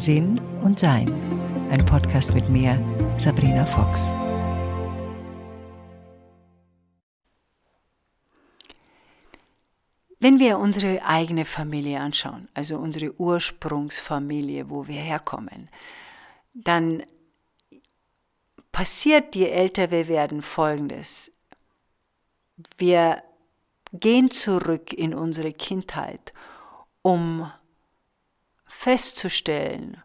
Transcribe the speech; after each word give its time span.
Sinn 0.00 0.40
und 0.64 0.78
Sein. 0.78 1.12
Ein 1.70 1.84
Podcast 1.84 2.32
mit 2.32 2.48
mir, 2.48 2.82
Sabrina 3.18 3.66
Fox. 3.66 4.06
Wenn 10.18 10.38
wir 10.38 10.58
unsere 10.58 11.04
eigene 11.04 11.44
Familie 11.44 12.00
anschauen, 12.00 12.48
also 12.54 12.78
unsere 12.78 13.14
Ursprungsfamilie, 13.20 14.70
wo 14.70 14.86
wir 14.86 15.00
herkommen, 15.00 15.68
dann 16.54 17.02
passiert, 18.72 19.36
je 19.36 19.50
älter 19.50 19.90
wir 19.90 20.08
werden, 20.08 20.40
Folgendes. 20.40 21.30
Wir 22.78 23.22
gehen 23.92 24.30
zurück 24.30 24.94
in 24.94 25.12
unsere 25.12 25.52
Kindheit, 25.52 26.32
um 27.02 27.50
festzustellen 28.80 30.02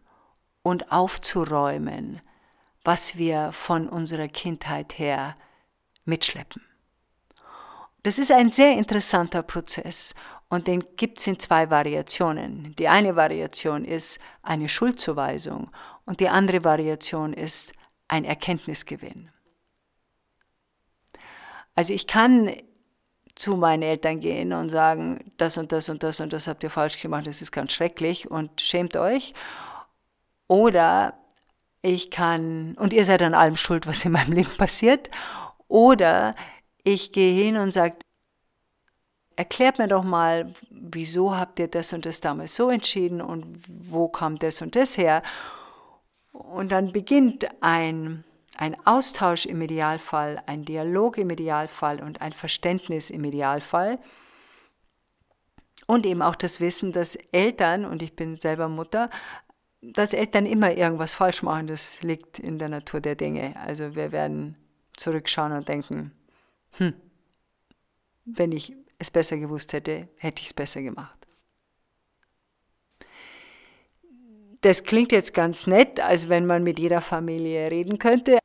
und 0.62 0.92
aufzuräumen, 0.92 2.20
was 2.84 3.18
wir 3.18 3.54
von 3.54 3.88
unserer 3.88 4.28
Kindheit 4.28 5.00
her 5.00 5.38
mitschleppen. 6.04 6.62
Das 8.04 8.20
ist 8.20 8.34
ein 8.34 8.52
sehr 8.52 8.74
interessanter 8.74 9.44
Prozess 9.44 10.14
und 10.50 10.68
den 10.68 10.84
gibt 10.98 11.20
es 11.20 11.28
in 11.28 11.40
zwei 11.40 11.70
Variationen. 11.70 12.76
Die 12.76 12.90
eine 12.90 13.16
Variation 13.16 13.86
ist 13.86 14.20
eine 14.42 14.68
Schuldzuweisung 14.68 15.72
und 16.06 16.20
die 16.20 16.28
andere 16.28 16.66
Variation 16.66 17.32
ist 17.32 17.72
ein 18.10 18.26
Erkenntnisgewinn. 18.26 19.30
Also 21.76 21.94
ich 21.94 22.08
kann 22.08 22.52
zu 23.36 23.58
meinen 23.58 23.84
Eltern 23.84 24.20
gehen 24.22 24.54
und 24.54 24.70
sagen, 24.70 25.32
das 25.38 25.58
und 25.58 25.72
das 25.72 25.90
und 25.90 26.04
das 26.04 26.20
und 26.20 26.32
das 26.34 26.48
habt 26.48 26.64
ihr 26.64 26.70
falsch 26.70 27.02
gemacht, 27.02 27.28
das 27.28 27.42
ist 27.42 27.52
ganz 27.52 27.74
schrecklich 27.74 28.32
und 28.32 28.62
schämt 28.62 28.96
euch. 28.96 29.34
Oder 30.48 31.14
ich 31.82 32.10
kann, 32.12 32.76
und 32.80 32.94
ihr 32.94 33.06
seid 33.06 33.22
an 33.22 33.34
allem 33.34 33.58
schuld, 33.58 33.88
was 33.88 34.06
in 34.06 34.14
meinem 34.14 34.32
Leben 34.32 34.58
passiert. 34.58 35.10
Oder 35.68 36.36
ich 36.84 37.12
gehe 37.12 37.44
hin 37.44 37.58
und 37.58 37.74
sage, 37.74 37.96
erklärt 39.36 39.80
mir 39.80 39.88
doch 39.88 40.04
mal, 40.04 40.54
wieso 40.70 41.36
habt 41.36 41.60
ihr 41.60 41.68
das 41.68 41.94
und 41.94 42.06
das 42.06 42.22
damals 42.22 42.56
so 42.56 42.70
entschieden 42.70 43.22
und 43.22 43.62
wo 43.68 44.08
kam 44.08 44.38
das 44.40 44.62
und 44.62 44.76
das 44.76 44.98
her? 44.98 45.22
Und 46.32 46.72
dann 46.72 46.92
beginnt 46.92 47.48
ein, 47.62 48.24
ein 48.58 48.76
Austausch 48.86 49.46
im 49.46 49.62
Idealfall, 49.62 50.42
ein 50.46 50.66
Dialog 50.66 51.18
im 51.18 51.30
Idealfall 51.30 52.02
und 52.02 52.22
ein 52.22 52.34
Verständnis 52.34 53.10
im 53.10 53.24
Idealfall. 53.24 54.00
Und 55.88 56.06
eben 56.06 56.22
auch 56.22 56.36
das 56.36 56.60
Wissen, 56.60 56.92
dass 56.92 57.16
Eltern, 57.32 57.86
und 57.86 58.02
ich 58.02 58.16
bin 58.16 58.38
selber 58.38 58.68
Mutter, 58.68 59.10
dass 59.82 60.14
Eltern 60.14 60.46
immer 60.46 60.76
irgendwas 60.76 61.14
falsch 61.14 61.44
machen, 61.44 61.68
das 61.68 62.02
liegt 62.02 62.40
in 62.40 62.58
der 62.58 62.70
Natur 62.70 63.02
der 63.02 63.16
Dinge. 63.16 63.56
Also 63.58 63.96
wir 63.96 64.12
werden 64.12 64.58
zurückschauen 64.98 65.52
und 65.52 65.68
denken, 65.68 66.12
hm, 66.78 66.94
wenn 68.26 68.52
ich 68.52 68.74
es 68.98 69.12
besser 69.12 69.38
gewusst 69.38 69.74
hätte, 69.74 70.08
hätte 70.18 70.42
ich 70.42 70.48
es 70.48 70.54
besser 70.54 70.82
gemacht. 70.82 71.16
Das 74.62 74.84
klingt 74.84 75.12
jetzt 75.12 75.36
ganz 75.36 75.68
nett, 75.68 76.00
als 76.00 76.28
wenn 76.28 76.48
man 76.48 76.64
mit 76.64 76.80
jeder 76.80 77.02
Familie 77.02 77.70
reden 77.70 78.00
könnte. 78.00 78.40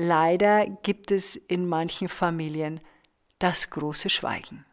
Leider 0.00 0.66
gibt 0.84 1.10
es 1.10 1.34
in 1.34 1.66
manchen 1.66 2.06
Familien 2.06 2.80
das 3.40 3.68
große 3.68 4.08
Schweigen. 4.08 4.64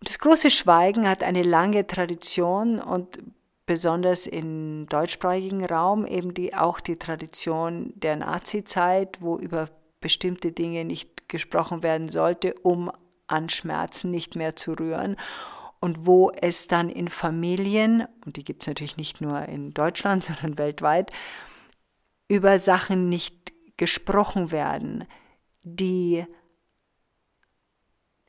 das 0.00 0.18
große 0.18 0.48
Schweigen 0.48 1.06
hat 1.06 1.22
eine 1.22 1.42
lange 1.42 1.86
Tradition 1.86 2.80
und 2.80 3.18
besonders 3.66 4.26
im 4.26 4.86
deutschsprachigen 4.88 5.62
Raum 5.62 6.06
eben 6.06 6.32
die, 6.32 6.54
auch 6.54 6.80
die 6.80 6.96
Tradition 6.96 7.92
der 7.96 8.16
Nazizeit, 8.16 9.20
wo 9.20 9.36
über 9.36 9.68
bestimmte 10.00 10.50
Dinge 10.50 10.86
nicht 10.86 11.28
gesprochen 11.28 11.82
werden 11.82 12.08
sollte, 12.08 12.54
um 12.62 12.90
an 13.26 13.50
Schmerzen 13.50 14.10
nicht 14.10 14.36
mehr 14.36 14.56
zu 14.56 14.72
rühren. 14.72 15.16
Und 15.80 16.06
wo 16.06 16.30
es 16.30 16.66
dann 16.66 16.88
in 16.88 17.08
Familien, 17.08 18.08
und 18.24 18.38
die 18.38 18.44
gibt 18.44 18.62
es 18.62 18.68
natürlich 18.68 18.96
nicht 18.96 19.20
nur 19.20 19.42
in 19.42 19.74
Deutschland, 19.74 20.24
sondern 20.24 20.56
weltweit, 20.56 21.12
über 22.28 22.58
Sachen 22.58 23.08
nicht 23.08 23.52
gesprochen 23.76 24.50
werden, 24.50 25.04
die 25.62 26.26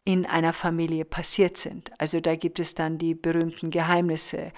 in 0.04 0.26
einer 0.26 0.54
Familie 0.54 1.04
passiert 1.04 1.58
sind. 1.58 1.92
Also 2.00 2.20
da 2.20 2.36
gibt 2.36 2.60
es 2.60 2.76
dann 2.76 2.98
die 2.98 3.16
berühmten 3.16 3.72
Geheimnisse 3.72 4.52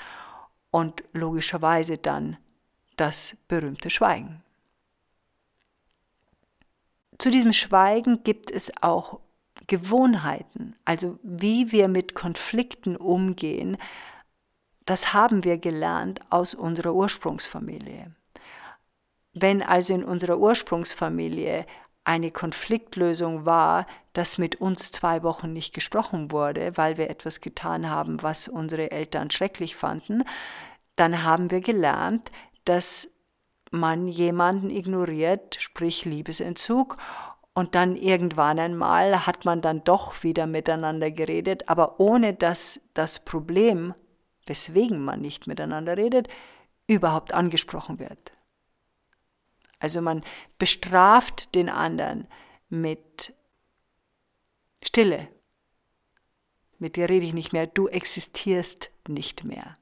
und 0.71 1.03
logischerweise 1.13 1.97
dann 1.97 2.37
das 2.97 3.37
berühmte 3.47 3.89
Schweigen. 3.89 4.43
Zu 7.17 7.31
diesem 7.31 7.53
Schweigen 7.53 8.23
gibt 8.23 8.51
es 8.51 8.71
auch 8.81 9.19
Gewohnheiten, 9.65 10.75
also 10.85 11.17
wie 11.23 11.71
wir 11.71 11.87
mit 11.87 12.13
Konflikten 12.13 12.95
umgehen, 12.95 13.77
das 14.85 15.13
haben 15.13 15.43
wir 15.43 15.57
gelernt 15.57 16.19
aus 16.29 16.53
unserer 16.53 16.93
Ursprungsfamilie. 16.93 18.15
Wenn 19.39 19.61
also 19.61 19.93
in 19.93 20.03
unserer 20.03 20.39
Ursprungsfamilie 20.39 21.65
eine 22.03 22.31
Konfliktlösung 22.31 23.45
war, 23.45 23.85
dass 24.13 24.37
mit 24.37 24.55
uns 24.55 24.91
zwei 24.91 25.21
Wochen 25.21 25.53
nicht 25.53 25.75
gesprochen 25.75 26.31
wurde, 26.31 26.75
weil 26.75 26.97
wir 26.97 27.09
etwas 27.09 27.41
getan 27.41 27.89
haben, 27.89 28.23
was 28.23 28.47
unsere 28.47 28.89
Eltern 28.89 29.29
schrecklich 29.29 29.75
fanden, 29.75 30.23
dann 30.95 31.23
haben 31.23 31.51
wir 31.51 31.61
gelernt, 31.61 32.31
dass 32.65 33.09
man 33.69 34.07
jemanden 34.07 34.71
ignoriert, 34.71 35.57
sprich 35.59 36.05
Liebesentzug, 36.05 36.97
und 37.53 37.75
dann 37.75 37.95
irgendwann 37.95 38.59
einmal 38.59 39.27
hat 39.27 39.43
man 39.45 39.61
dann 39.61 39.83
doch 39.83 40.23
wieder 40.23 40.47
miteinander 40.47 41.11
geredet, 41.11 41.69
aber 41.69 41.99
ohne 41.99 42.33
dass 42.33 42.79
das 42.93 43.19
Problem, 43.19 43.93
weswegen 44.45 45.03
man 45.03 45.21
nicht 45.21 45.45
miteinander 45.45 45.97
redet, 45.97 46.27
überhaupt 46.87 47.33
angesprochen 47.33 47.99
wird. 47.99 48.36
Also 49.79 50.01
man 50.01 50.23
bestraft 50.57 51.53
den 51.55 51.69
anderen 51.69 52.27
mit 52.69 53.33
Stille. 54.83 55.27
Mit 56.79 56.95
dir 56.95 57.09
rede 57.09 57.25
ich 57.25 57.33
nicht 57.33 57.53
mehr, 57.53 57.67
du 57.67 57.87
existierst 57.87 58.91
nicht 59.07 59.47
mehr. 59.47 59.77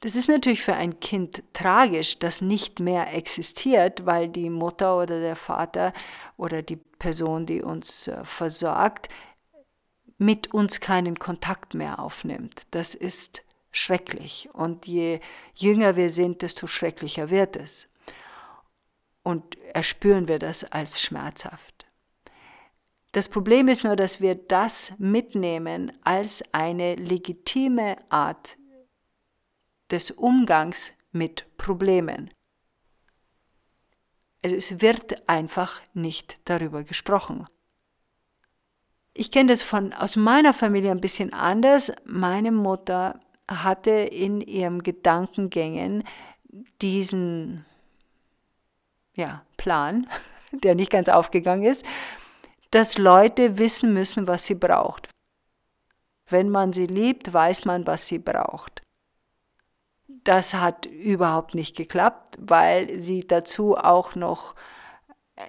Das 0.00 0.14
ist 0.14 0.28
natürlich 0.28 0.62
für 0.62 0.74
ein 0.74 1.00
Kind 1.00 1.42
tragisch, 1.52 2.18
das 2.18 2.40
nicht 2.40 2.78
mehr 2.78 3.12
existiert, 3.12 4.06
weil 4.06 4.28
die 4.28 4.48
Mutter 4.48 4.96
oder 4.96 5.20
der 5.20 5.34
Vater 5.34 5.92
oder 6.36 6.62
die 6.62 6.76
Person, 6.76 7.46
die 7.46 7.62
uns 7.62 8.06
äh, 8.06 8.24
versorgt, 8.24 9.08
mit 10.16 10.52
uns 10.52 10.80
keinen 10.80 11.18
Kontakt 11.18 11.74
mehr 11.74 11.98
aufnimmt. 11.98 12.66
Das 12.70 12.94
ist 12.94 13.44
schrecklich. 13.72 14.48
Und 14.52 14.86
je 14.86 15.20
jünger 15.54 15.96
wir 15.96 16.10
sind, 16.10 16.42
desto 16.42 16.66
schrecklicher 16.66 17.30
wird 17.30 17.56
es. 17.56 17.88
Und 19.22 19.58
erspüren 19.74 20.28
wir 20.28 20.38
das 20.38 20.64
als 20.64 21.00
schmerzhaft. 21.00 21.86
Das 23.12 23.28
Problem 23.28 23.68
ist 23.68 23.84
nur, 23.84 23.96
dass 23.96 24.20
wir 24.20 24.34
das 24.34 24.92
mitnehmen 24.98 25.92
als 26.02 26.42
eine 26.52 26.94
legitime 26.94 27.96
Art 28.10 28.56
des 29.90 30.10
Umgangs 30.10 30.92
mit 31.12 31.46
Problemen. 31.56 32.30
Also 34.44 34.56
es 34.56 34.80
wird 34.80 35.28
einfach 35.28 35.80
nicht 35.94 36.38
darüber 36.44 36.84
gesprochen. 36.84 37.46
Ich 39.14 39.32
kenne 39.32 39.48
das 39.48 39.62
von 39.62 39.92
aus 39.92 40.14
meiner 40.16 40.54
Familie 40.54 40.92
ein 40.92 41.00
bisschen 41.00 41.32
anders. 41.32 41.90
Meine 42.04 42.52
Mutter 42.52 43.18
hatte 43.50 43.90
in 43.90 44.40
ihrem 44.40 44.82
Gedankengängen 44.82 46.04
diesen 46.80 47.64
ja, 49.18 49.42
Plan, 49.58 50.06
der 50.52 50.74
nicht 50.74 50.90
ganz 50.90 51.08
aufgegangen 51.08 51.64
ist, 51.64 51.84
dass 52.70 52.96
Leute 52.96 53.58
wissen 53.58 53.92
müssen, 53.92 54.28
was 54.28 54.46
sie 54.46 54.54
braucht. 54.54 55.08
Wenn 56.28 56.48
man 56.48 56.72
sie 56.72 56.86
liebt, 56.86 57.32
weiß 57.32 57.64
man, 57.64 57.86
was 57.86 58.06
sie 58.06 58.18
braucht. 58.18 58.82
Das 60.24 60.54
hat 60.54 60.86
überhaupt 60.86 61.54
nicht 61.54 61.76
geklappt, 61.76 62.36
weil 62.40 63.00
sie 63.00 63.26
dazu 63.26 63.76
auch 63.76 64.14
noch 64.14 64.54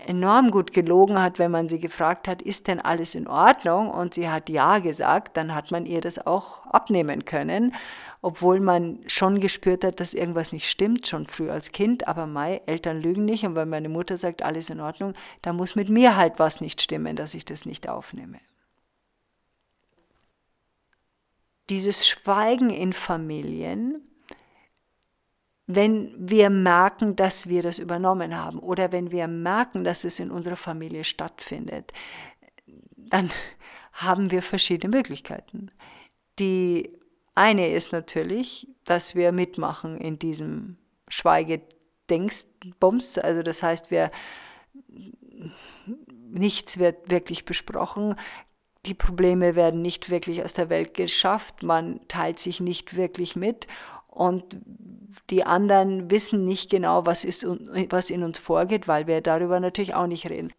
enorm 0.06 0.52
gut 0.52 0.74
gelogen 0.74 1.22
hat, 1.22 1.40
wenn 1.40 1.52
man 1.52 1.68
sie 1.68 1.80
gefragt 1.80 2.28
hat, 2.28 2.42
ist 2.42 2.68
denn 2.68 2.80
alles 2.80 3.16
in 3.16 3.28
Ordnung? 3.28 3.90
Und 3.90 4.14
sie 4.14 4.30
hat 4.30 4.50
ja 4.50 4.80
gesagt, 4.80 5.36
dann 5.38 5.56
hat 5.56 5.72
man 5.72 5.86
ihr 5.86 6.02
das 6.02 6.26
auch 6.26 6.66
abnehmen 6.68 7.26
können, 7.26 7.74
obwohl 8.22 8.60
man 8.60 9.00
schon 9.08 9.40
gespürt 9.40 9.84
hat, 9.84 10.00
dass 10.00 10.14
irgendwas 10.14 10.52
nicht 10.54 10.70
stimmt, 10.70 11.08
schon 11.08 11.26
früh 11.26 11.50
als 11.50 11.72
Kind. 11.72 12.08
Aber 12.08 12.28
meine 12.28 12.68
Eltern 12.68 13.02
lügen 13.02 13.26
nicht 13.26 13.46
und 13.46 13.56
wenn 13.56 13.70
meine 13.70 13.90
Mutter 13.90 14.18
sagt, 14.18 14.44
alles 14.44 14.70
in 14.70 14.80
Ordnung, 14.80 15.14
dann 15.42 15.56
muss 15.56 15.76
mit 15.76 15.90
mir 15.90 16.16
halt 16.16 16.38
was 16.38 16.62
nicht 16.62 16.82
stimmen, 16.82 17.16
dass 17.16 17.34
ich 17.34 17.46
das 17.46 17.66
nicht 17.66 17.90
aufnehme. 17.90 18.40
Dieses 21.70 22.08
Schweigen 22.08 22.70
in 22.72 22.94
Familien 22.94 24.09
wenn 25.72 26.16
wir 26.18 26.50
merken, 26.50 27.16
dass 27.16 27.48
wir 27.48 27.62
das 27.62 27.78
übernommen 27.78 28.36
haben 28.36 28.58
oder 28.58 28.92
wenn 28.92 29.12
wir 29.12 29.28
merken, 29.28 29.84
dass 29.84 30.04
es 30.04 30.20
in 30.20 30.32
unserer 30.32 30.56
Familie 30.56 31.04
stattfindet, 31.04 31.94
dann 32.98 33.30
haben 33.94 34.32
wir 34.32 34.42
verschiedene 34.42 34.98
Möglichkeiten. 34.98 35.70
Die 36.40 36.98
eine 37.36 37.72
ist 37.72 37.92
natürlich, 37.92 38.68
dass 38.84 39.14
wir 39.14 39.32
mitmachen 39.32 40.00
in 40.00 40.18
diesem 40.18 40.78
Schweigedengsbums, 41.08 43.20
also 43.20 43.44
das 43.44 43.62
heißt, 43.62 43.92
wir 43.92 44.10
nichts 46.32 46.80
wird 46.80 47.12
wirklich 47.12 47.46
besprochen, 47.46 48.16
die 48.88 48.96
Probleme 48.96 49.56
werden 49.56 49.84
nicht 49.84 50.10
wirklich 50.10 50.44
aus 50.44 50.54
der 50.54 50.70
Welt 50.70 50.96
geschafft, 50.96 51.62
man 51.62 52.00
teilt 52.08 52.40
sich 52.40 52.60
nicht 52.60 52.96
wirklich 52.96 53.36
mit 53.36 53.68
und 54.10 54.58
die 55.30 55.46
anderen 55.46 56.10
wissen 56.12 56.46
nicht 56.46 56.70
genau, 56.70 57.06
was, 57.06 57.24
ist, 57.24 57.46
was 57.46 58.10
in 58.10 58.24
uns 58.24 58.38
vorgeht, 58.38 58.88
weil 58.88 59.08
wir 59.08 59.22
darüber 59.22 59.60
natürlich 59.60 59.94
auch 59.94 60.08
nicht 60.08 60.30
reden. 60.30 60.52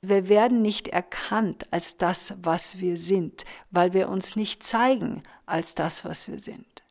Wir 0.00 0.28
werden 0.28 0.60
nicht 0.60 0.88
erkannt 0.88 1.72
als 1.72 1.96
das, 1.96 2.34
was 2.42 2.78
wir 2.80 2.96
sind, 2.96 3.44
weil 3.70 3.94
wir 3.94 4.08
uns 4.08 4.36
nicht 4.36 4.62
zeigen 4.62 5.22
als 5.46 5.74
das, 5.74 6.04
was 6.04 6.28
wir 6.28 6.38
sind. 6.38 6.82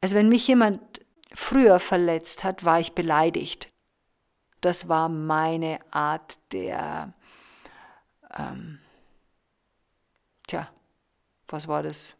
Also 0.00 0.16
wenn 0.16 0.28
mich 0.28 0.46
jemand 0.46 0.80
früher 1.32 1.80
verletzt 1.80 2.44
hat, 2.44 2.64
war 2.64 2.80
ich 2.80 2.92
beleidigt. 2.92 3.70
Das 4.60 4.88
war 4.88 5.08
meine 5.08 5.80
Art 5.90 6.38
der, 6.52 7.14
ähm, 8.36 8.78
tja, 10.46 10.68
was 11.48 11.68
war 11.68 11.82
das? 11.82 12.16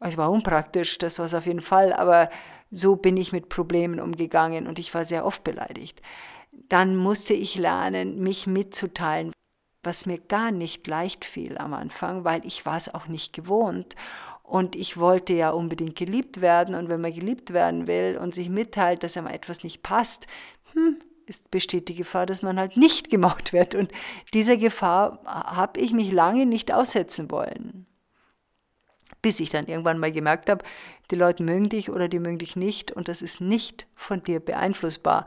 Es 0.00 0.16
war 0.16 0.30
unpraktisch, 0.30 0.98
das 0.98 1.18
war 1.18 1.26
es 1.26 1.34
auf 1.34 1.46
jeden 1.46 1.60
Fall, 1.60 1.92
aber 1.92 2.30
so 2.70 2.96
bin 2.96 3.16
ich 3.16 3.32
mit 3.32 3.48
Problemen 3.48 4.00
umgegangen 4.00 4.66
und 4.66 4.78
ich 4.78 4.94
war 4.94 5.04
sehr 5.04 5.24
oft 5.24 5.42
beleidigt. 5.42 6.02
Dann 6.52 6.96
musste 6.96 7.34
ich 7.34 7.56
lernen, 7.56 8.20
mich 8.20 8.46
mitzuteilen, 8.46 9.32
was 9.82 10.06
mir 10.06 10.18
gar 10.18 10.50
nicht 10.50 10.86
leicht 10.86 11.24
fiel 11.24 11.56
am 11.58 11.72
Anfang, 11.74 12.24
weil 12.24 12.44
ich 12.44 12.66
war 12.66 12.76
es 12.76 12.92
auch 12.92 13.06
nicht 13.06 13.32
gewohnt. 13.32 13.94
Und 14.42 14.76
ich 14.76 14.96
wollte 14.98 15.34
ja 15.34 15.50
unbedingt 15.50 15.96
geliebt 15.96 16.40
werden. 16.40 16.74
Und 16.74 16.88
wenn 16.88 17.00
man 17.00 17.12
geliebt 17.12 17.52
werden 17.52 17.86
will 17.86 18.18
und 18.20 18.34
sich 18.34 18.48
mitteilt, 18.48 19.02
dass 19.02 19.16
einem 19.16 19.26
etwas 19.26 19.62
nicht 19.62 19.82
passt, 19.82 20.26
hm, 20.72 20.98
ist, 21.26 21.50
besteht 21.50 21.88
die 21.88 21.94
Gefahr, 21.94 22.24
dass 22.24 22.42
man 22.42 22.58
halt 22.58 22.76
nicht 22.76 23.10
gemacht 23.10 23.52
wird. 23.52 23.74
Und 23.74 23.92
dieser 24.32 24.56
Gefahr 24.56 25.20
habe 25.24 25.80
ich 25.80 25.92
mich 25.92 26.10
lange 26.12 26.46
nicht 26.46 26.72
aussetzen 26.72 27.30
wollen 27.30 27.87
bis 29.22 29.40
ich 29.40 29.50
dann 29.50 29.66
irgendwann 29.66 29.98
mal 29.98 30.12
gemerkt 30.12 30.48
habe, 30.48 30.64
die 31.10 31.16
Leute 31.16 31.42
mögen 31.42 31.68
dich 31.68 31.90
oder 31.90 32.08
die 32.08 32.18
mögen 32.18 32.38
dich 32.38 32.56
nicht 32.56 32.92
und 32.92 33.08
das 33.08 33.22
ist 33.22 33.40
nicht 33.40 33.86
von 33.94 34.22
dir 34.22 34.40
beeinflussbar. 34.40 35.26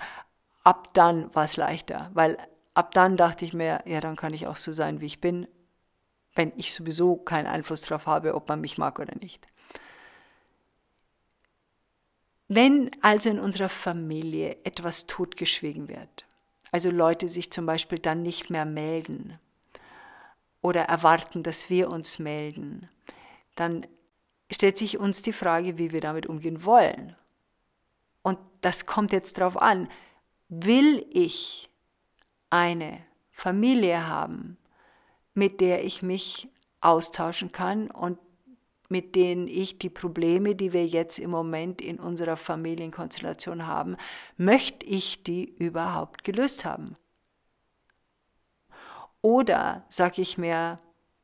Ab 0.63 0.93
dann 0.93 1.33
war 1.35 1.45
es 1.45 1.57
leichter, 1.57 2.11
weil 2.13 2.37
ab 2.73 2.93
dann 2.93 3.17
dachte 3.17 3.45
ich 3.45 3.53
mir, 3.53 3.81
ja, 3.85 3.99
dann 3.99 4.15
kann 4.15 4.33
ich 4.33 4.47
auch 4.47 4.57
so 4.57 4.73
sein, 4.73 5.01
wie 5.01 5.07
ich 5.07 5.21
bin, 5.21 5.47
wenn 6.35 6.53
ich 6.55 6.73
sowieso 6.73 7.17
keinen 7.17 7.47
Einfluss 7.47 7.81
darauf 7.81 8.05
habe, 8.05 8.35
ob 8.35 8.47
man 8.47 8.61
mich 8.61 8.77
mag 8.77 8.99
oder 8.99 9.15
nicht. 9.19 9.47
Wenn 12.47 12.91
also 13.01 13.29
in 13.29 13.39
unserer 13.39 13.69
Familie 13.69 14.57
etwas 14.63 15.07
totgeschwiegen 15.07 15.87
wird, 15.87 16.27
also 16.71 16.89
Leute 16.89 17.27
sich 17.27 17.51
zum 17.51 17.65
Beispiel 17.65 17.99
dann 17.99 18.23
nicht 18.23 18.49
mehr 18.49 18.65
melden 18.65 19.39
oder 20.61 20.81
erwarten, 20.83 21.43
dass 21.43 21.69
wir 21.69 21.89
uns 21.89 22.19
melden, 22.19 22.89
dann 23.61 23.85
stellt 24.51 24.77
sich 24.77 24.97
uns 24.97 25.21
die 25.21 25.33
Frage, 25.33 25.77
wie 25.77 25.91
wir 25.91 26.01
damit 26.01 26.25
umgehen 26.25 26.65
wollen. 26.65 27.15
Und 28.23 28.39
das 28.61 28.85
kommt 28.85 29.11
jetzt 29.11 29.37
darauf 29.37 29.55
an, 29.55 29.87
will 30.49 31.05
ich 31.09 31.69
eine 32.49 32.99
Familie 33.31 34.07
haben, 34.07 34.57
mit 35.33 35.61
der 35.61 35.85
ich 35.85 36.01
mich 36.01 36.49
austauschen 36.81 37.51
kann 37.51 37.89
und 37.89 38.17
mit 38.89 39.15
denen 39.15 39.47
ich 39.47 39.77
die 39.77 39.89
Probleme, 39.89 40.53
die 40.53 40.73
wir 40.73 40.85
jetzt 40.85 41.17
im 41.17 41.29
Moment 41.29 41.81
in 41.81 41.97
unserer 41.97 42.35
Familienkonstellation 42.35 43.65
haben, 43.65 43.95
möchte 44.35 44.85
ich 44.85 45.23
die 45.23 45.45
überhaupt 45.45 46.25
gelöst 46.25 46.65
haben? 46.65 46.95
Oder 49.21 49.85
sage 49.87 50.21
ich 50.21 50.37
mir, 50.37 50.77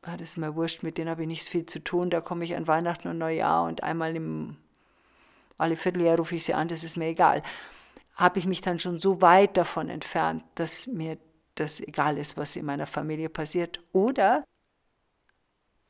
ah, 0.04 0.18
das 0.18 0.30
ist 0.30 0.38
mir 0.38 0.56
wurscht, 0.56 0.84
mit 0.84 0.98
denen 0.98 1.10
habe 1.10 1.24
ich 1.24 1.28
nichts 1.28 1.48
viel 1.48 1.66
zu 1.66 1.84
tun, 1.84 2.10
da 2.10 2.22
komme 2.22 2.46
ich 2.46 2.56
an 2.56 2.68
Weihnachten 2.68 3.08
und 3.08 3.18
Neujahr 3.18 3.66
und 3.66 3.84
einmal 3.84 4.16
im, 4.16 4.58
alle 5.58 5.76
Vierteljahr 5.76 6.18
rufe 6.18 6.36
ich 6.36 6.46
sie 6.46 6.54
an, 6.54 6.68
das 6.68 6.84
ist 6.84 6.98
mir 6.98 7.08
egal. 7.08 7.44
Habe 8.16 8.40
ich 8.40 8.46
mich 8.46 8.62
dann 8.62 8.80
schon 8.80 9.00
so 9.00 9.22
weit 9.22 9.58
davon 9.58 9.90
entfernt, 9.90 10.44
dass 10.56 10.88
mir 10.88 11.18
das 11.56 11.80
egal 11.80 12.18
ist, 12.18 12.38
was 12.38 12.56
in 12.56 12.66
meiner 12.66 12.88
Familie 12.88 13.30
passiert. 13.30 13.80
Oder 13.92 14.44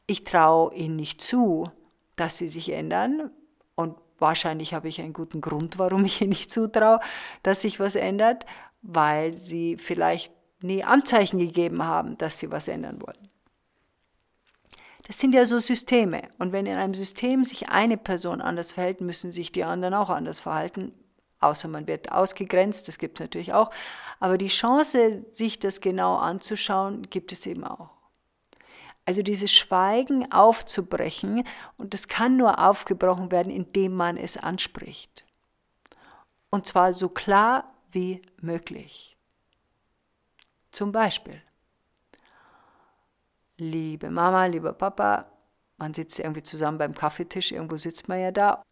ich 0.07 0.23
traue 0.23 0.73
ihnen 0.73 0.95
nicht 0.95 1.21
zu, 1.21 1.69
dass 2.15 2.37
sie 2.37 2.47
sich 2.47 2.71
ändern. 2.71 3.31
Und 3.75 3.97
wahrscheinlich 4.17 4.73
habe 4.73 4.87
ich 4.87 5.01
einen 5.01 5.13
guten 5.13 5.41
Grund, 5.41 5.77
warum 5.77 6.05
ich 6.05 6.21
ihnen 6.21 6.29
nicht 6.29 6.51
zutraue, 6.51 6.99
dass 7.43 7.61
sich 7.61 7.79
was 7.79 7.95
ändert, 7.95 8.45
weil 8.81 9.33
sie 9.33 9.77
vielleicht 9.77 10.33
nie 10.61 10.83
Anzeichen 10.83 11.37
gegeben 11.39 11.83
haben, 11.83 12.17
dass 12.17 12.39
sie 12.39 12.51
was 12.51 12.67
ändern 12.67 13.01
wollen. 13.01 13.27
Das 15.07 15.19
sind 15.19 15.33
ja 15.33 15.45
so 15.45 15.57
Systeme. 15.57 16.23
Und 16.37 16.51
wenn 16.51 16.65
in 16.65 16.75
einem 16.75 16.93
System 16.93 17.45
sich 17.45 17.69
eine 17.69 17.97
Person 17.97 18.41
anders 18.41 18.73
verhält, 18.73 18.99
müssen 18.99 19.31
sich 19.31 19.53
die 19.53 19.63
anderen 19.63 19.93
auch 19.93 20.09
anders 20.09 20.41
verhalten. 20.41 20.91
Außer 21.39 21.69
man 21.69 21.87
wird 21.87 22.11
ausgegrenzt, 22.11 22.87
das 22.89 22.97
gibt 22.97 23.17
es 23.17 23.23
natürlich 23.23 23.53
auch. 23.53 23.71
Aber 24.19 24.37
die 24.37 24.49
Chance, 24.49 25.25
sich 25.31 25.59
das 25.59 25.79
genau 25.79 26.17
anzuschauen, 26.17 27.03
gibt 27.09 27.31
es 27.31 27.45
eben 27.45 27.63
auch. 27.63 27.91
Also 29.05 29.21
dieses 29.21 29.53
Schweigen 29.53 30.29
aufzubrechen, 30.33 31.45
und 31.77 31.93
das 31.93 32.09
kann 32.09 32.35
nur 32.35 32.59
aufgebrochen 32.59 33.31
werden, 33.31 33.49
indem 33.49 33.93
man 33.93 34.17
es 34.17 34.35
anspricht. 34.35 35.23
Und 36.49 36.65
zwar 36.65 36.91
so 36.91 37.07
klar 37.07 37.71
wie 37.91 38.21
möglich. 38.41 39.15
Zum 40.73 40.91
Beispiel, 40.91 41.41
liebe 43.57 44.09
Mama, 44.09 44.45
lieber 44.45 44.73
Papa, 44.73 45.25
man 45.77 45.93
sitzt 45.93 46.19
irgendwie 46.19 46.43
zusammen 46.43 46.77
beim 46.77 46.93
Kaffeetisch, 46.93 47.51
irgendwo 47.51 47.77
sitzt 47.77 48.07
man 48.07 48.19
ja 48.19 48.31
da. 48.31 48.63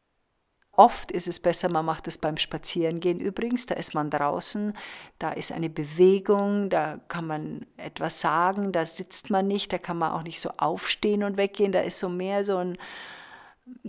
Oft 0.71 1.11
ist 1.11 1.27
es 1.27 1.39
besser, 1.39 1.69
man 1.69 1.85
macht 1.85 2.07
es 2.07 2.17
beim 2.17 2.35
Spazierengehen. 2.35 3.21
Übrigens, 3.21 3.65
da 3.65 3.75
ist 3.75 3.93
man 3.93 4.09
draußen, 4.09 4.73
da 5.19 5.31
ist 5.31 5.53
eine 5.53 5.69
Bewegung, 5.69 6.69
da 6.69 6.99
kann 7.07 7.27
man 7.27 7.65
etwas 7.77 8.19
sagen, 8.19 8.73
da 8.73 8.85
sitzt 8.85 9.29
man 9.29 9.47
nicht, 9.47 9.71
da 9.71 9.77
kann 9.77 9.97
man 9.97 10.11
auch 10.11 10.23
nicht 10.23 10.41
so 10.41 10.49
aufstehen 10.57 11.23
und 11.23 11.37
weggehen, 11.37 11.71
da 11.71 11.79
ist 11.79 11.99
so 11.99 12.09
mehr 12.09 12.43
so 12.43 12.57
ein, 12.57 12.77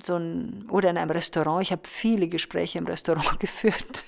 so 0.00 0.16
ein 0.16 0.68
oder 0.70 0.90
in 0.90 0.96
einem 0.96 1.10
Restaurant, 1.10 1.62
ich 1.62 1.72
habe 1.72 1.82
viele 1.88 2.28
Gespräche 2.28 2.78
im 2.78 2.86
Restaurant 2.86 3.40
geführt 3.40 4.04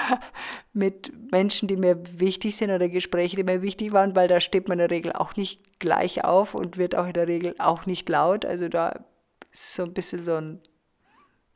mit 0.72 1.12
Menschen, 1.30 1.68
die 1.68 1.76
mir 1.76 1.98
wichtig 2.18 2.56
sind 2.56 2.70
oder 2.70 2.88
Gespräche, 2.88 3.36
die 3.36 3.44
mir 3.44 3.62
wichtig 3.62 3.92
waren, 3.92 4.16
weil 4.16 4.28
da 4.28 4.40
steht 4.40 4.68
man 4.68 4.78
in 4.78 4.88
der 4.88 4.90
Regel 4.90 5.12
auch 5.12 5.36
nicht 5.36 5.78
gleich 5.80 6.24
auf 6.24 6.54
und 6.54 6.76
wird 6.76 6.94
auch 6.94 7.06
in 7.06 7.12
der 7.12 7.28
Regel 7.28 7.54
auch 7.58 7.86
nicht 7.86 8.08
laut. 8.08 8.44
Also 8.44 8.68
da 8.68 9.04
ist 9.52 9.74
so 9.74 9.84
ein 9.84 9.92
bisschen 9.92 10.24
so 10.24 10.34
ein, 10.34 10.60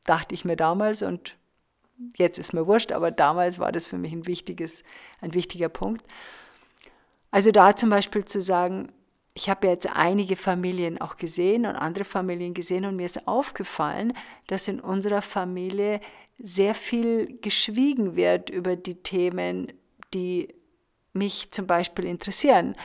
dachte 0.05 0.35
ich 0.35 0.45
mir 0.45 0.57
damals 0.57 1.03
und 1.03 1.37
jetzt 2.17 2.39
ist 2.39 2.53
mir 2.53 2.67
wurscht, 2.67 2.93
aber 2.93 3.11
damals 3.11 3.59
war 3.59 3.73
das 3.73 3.87
für 3.87 3.99
mich 3.99 4.13
ein 4.13 4.27
wichtiges, 4.27 4.83
ein 5.21 5.35
wichtiger 5.35 5.69
Punkt. 5.69 6.05
Also 7.31 7.51
da 7.51 7.75
zum 7.75 7.91
Beispiel 7.91 8.25
zu 8.25 8.41
sagen, 8.41 8.93
ich 9.35 9.51
habe 9.51 9.67
jetzt 9.67 9.87
einige 9.95 10.35
Familien 10.35 10.99
auch 10.99 11.17
gesehen 11.17 11.67
und 11.67 11.77
andere 11.77 12.05
Familien 12.05 12.55
gesehen 12.55 12.87
und 12.87 12.97
mir 12.97 13.05
ist 13.05 13.29
aufgefallen, 13.29 14.15
dass 14.47 14.67
in 14.67 14.81
unserer 14.81 15.21
Familie 15.21 16.01
sehr 16.39 16.75
viel 16.75 17.39
geschwiegen 17.41 18.17
wird 18.17 18.51
über 18.51 18.77
die 18.77 19.03
Themen, 19.03 19.73
die 20.13 20.55
mich 21.13 21.51
zum 21.51 21.67
Beispiel 21.67 22.05
interessieren. 22.05 22.77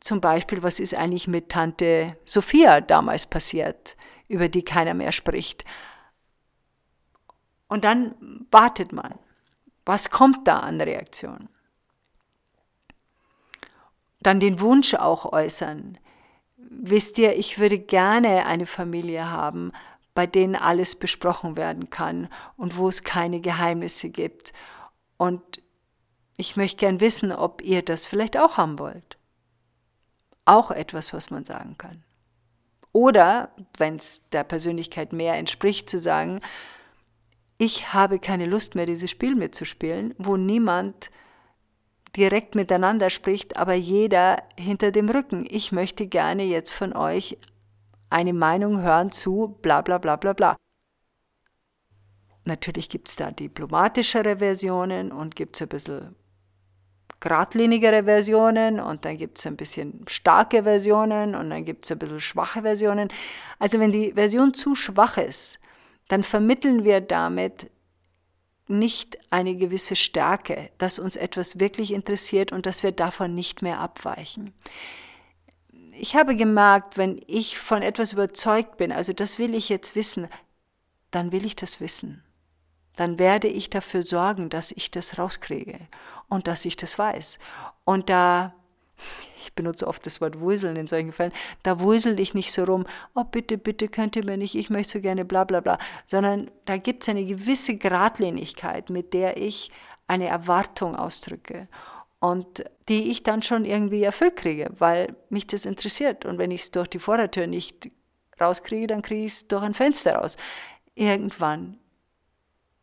Zum 0.00 0.20
Beispiel, 0.20 0.62
was 0.62 0.80
ist 0.80 0.94
eigentlich 0.94 1.28
mit 1.28 1.50
Tante 1.50 2.16
Sophia 2.24 2.80
damals 2.80 3.26
passiert, 3.26 3.96
über 4.28 4.48
die 4.48 4.64
keiner 4.64 4.94
mehr 4.94 5.12
spricht. 5.12 5.64
Und 7.68 7.84
dann 7.84 8.14
wartet 8.50 8.92
man. 8.92 9.14
Was 9.84 10.10
kommt 10.10 10.46
da 10.46 10.60
an 10.60 10.80
Reaktion? 10.80 11.48
Dann 14.20 14.40
den 14.40 14.60
Wunsch 14.60 14.94
auch 14.94 15.32
äußern. 15.32 15.98
Wisst 16.56 17.18
ihr, 17.18 17.36
ich 17.36 17.58
würde 17.58 17.78
gerne 17.78 18.46
eine 18.46 18.66
Familie 18.66 19.30
haben, 19.30 19.72
bei 20.14 20.26
denen 20.26 20.56
alles 20.56 20.94
besprochen 20.94 21.56
werden 21.56 21.90
kann 21.90 22.28
und 22.56 22.76
wo 22.76 22.88
es 22.88 23.02
keine 23.02 23.40
Geheimnisse 23.40 24.10
gibt. 24.10 24.52
Und 25.16 25.62
ich 26.36 26.56
möchte 26.56 26.78
gern 26.78 27.00
wissen, 27.00 27.32
ob 27.32 27.62
ihr 27.62 27.82
das 27.82 28.06
vielleicht 28.06 28.36
auch 28.36 28.56
haben 28.56 28.78
wollt. 28.78 29.16
Auch 30.44 30.70
etwas, 30.70 31.12
was 31.12 31.30
man 31.30 31.44
sagen 31.44 31.76
kann. 31.78 32.02
Oder, 32.92 33.50
wenn 33.78 33.96
es 33.96 34.22
der 34.32 34.44
Persönlichkeit 34.44 35.12
mehr 35.12 35.34
entspricht, 35.34 35.88
zu 35.88 35.98
sagen, 35.98 36.40
ich 37.56 37.94
habe 37.94 38.18
keine 38.18 38.46
Lust 38.46 38.74
mehr, 38.74 38.86
dieses 38.86 39.10
Spiel 39.10 39.34
mitzuspielen, 39.34 40.14
wo 40.18 40.36
niemand 40.36 41.10
direkt 42.16 42.54
miteinander 42.54 43.08
spricht, 43.08 43.56
aber 43.56 43.74
jeder 43.74 44.42
hinter 44.58 44.90
dem 44.90 45.08
Rücken. 45.08 45.46
Ich 45.48 45.72
möchte 45.72 46.06
gerne 46.06 46.42
jetzt 46.44 46.72
von 46.72 46.92
euch 46.94 47.38
eine 48.12 48.32
Meinung 48.32 48.82
hören 48.82 49.12
zu 49.12 49.58
bla 49.62 49.80
bla 49.80 49.98
bla 49.98 50.16
bla 50.16 50.32
bla. 50.32 50.56
Natürlich 52.44 52.88
gibt 52.88 53.08
es 53.08 53.16
da 53.16 53.30
diplomatischere 53.30 54.38
Versionen 54.38 55.12
und 55.12 55.36
gibt 55.36 55.56
es 55.56 55.62
ein 55.62 55.68
bisschen 55.68 56.16
geradlinigere 57.20 58.04
Versionen 58.04 58.80
und 58.80 59.04
dann 59.04 59.16
gibt 59.16 59.38
es 59.38 59.46
ein 59.46 59.56
bisschen 59.56 60.04
starke 60.08 60.64
Versionen 60.64 61.36
und 61.36 61.50
dann 61.50 61.64
gibt 61.64 61.84
es 61.84 61.92
ein 61.92 61.98
bisschen 61.98 62.20
schwache 62.20 62.62
Versionen. 62.62 63.08
Also 63.60 63.78
wenn 63.78 63.92
die 63.92 64.12
Version 64.12 64.54
zu 64.54 64.74
schwach 64.74 65.18
ist, 65.18 65.60
dann 66.08 66.24
vermitteln 66.24 66.84
wir 66.84 67.00
damit 67.00 67.70
nicht 68.66 69.18
eine 69.30 69.54
gewisse 69.54 69.94
Stärke, 69.94 70.70
dass 70.78 70.98
uns 70.98 71.16
etwas 71.16 71.60
wirklich 71.60 71.92
interessiert 71.92 72.50
und 72.50 72.66
dass 72.66 72.82
wir 72.82 72.92
davon 72.92 73.34
nicht 73.34 73.62
mehr 73.62 73.78
abweichen. 73.78 74.52
Ich 75.92 76.16
habe 76.16 76.36
gemerkt, 76.36 76.96
wenn 76.96 77.20
ich 77.26 77.58
von 77.58 77.82
etwas 77.82 78.12
überzeugt 78.12 78.76
bin, 78.78 78.92
also 78.92 79.12
das 79.12 79.38
will 79.38 79.54
ich 79.54 79.68
jetzt 79.68 79.94
wissen, 79.94 80.28
dann 81.10 81.32
will 81.32 81.44
ich 81.44 81.54
das 81.54 81.80
wissen. 81.80 82.22
Dann 82.96 83.18
werde 83.18 83.48
ich 83.48 83.70
dafür 83.70 84.02
sorgen, 84.02 84.48
dass 84.48 84.72
ich 84.72 84.90
das 84.90 85.18
rauskriege 85.18 85.78
und 86.28 86.46
dass 86.46 86.64
ich 86.64 86.76
das 86.76 86.98
weiß. 86.98 87.38
Und 87.84 88.10
da 88.10 88.54
ich 89.44 89.52
benutze 89.54 89.86
oft 89.86 90.06
das 90.06 90.20
Wort 90.20 90.40
wuseln 90.40 90.76
in 90.76 90.86
solchen 90.86 91.12
Fällen, 91.12 91.32
da 91.62 91.80
wusel 91.80 92.20
ich 92.20 92.34
nicht 92.34 92.52
so 92.52 92.64
rum, 92.64 92.86
oh 93.14 93.24
bitte, 93.24 93.58
bitte, 93.58 93.88
könnt 93.88 94.16
ihr 94.16 94.24
mir 94.24 94.36
nicht, 94.36 94.54
ich 94.54 94.70
möchte 94.70 94.94
so 94.94 95.00
gerne 95.00 95.24
bla 95.24 95.44
bla 95.44 95.60
bla, 95.60 95.78
sondern 96.06 96.50
da 96.64 96.76
gibt 96.76 97.02
es 97.02 97.08
eine 97.08 97.24
gewisse 97.24 97.76
Gradlinigkeit, 97.76 98.90
mit 98.90 99.12
der 99.12 99.36
ich 99.36 99.70
eine 100.06 100.26
Erwartung 100.26 100.94
ausdrücke 100.94 101.68
und 102.22 102.64
die 102.88 103.10
ich 103.10 103.24
dann 103.24 103.42
schon 103.42 103.64
irgendwie 103.64 104.04
erfüllt 104.04 104.36
kriege, 104.36 104.70
weil 104.78 105.16
mich 105.28 105.48
das 105.48 105.66
interessiert. 105.66 106.24
Und 106.24 106.38
wenn 106.38 106.52
ich 106.52 106.62
es 106.62 106.70
durch 106.70 106.86
die 106.86 107.00
Vordertür 107.00 107.48
nicht 107.48 107.90
rauskriege, 108.40 108.86
dann 108.86 109.02
kriege 109.02 109.24
ich 109.24 109.32
es 109.32 109.48
durch 109.48 109.64
ein 109.64 109.74
Fenster 109.74 110.14
raus. 110.14 110.36
Irgendwann 110.94 111.78